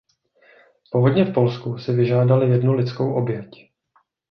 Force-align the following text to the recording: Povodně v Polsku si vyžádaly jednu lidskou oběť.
Povodně 0.91 1.23
v 1.23 1.33
Polsku 1.33 1.77
si 1.77 1.91
vyžádaly 1.91 2.49
jednu 2.49 2.73
lidskou 2.73 3.13
oběť. 3.13 3.69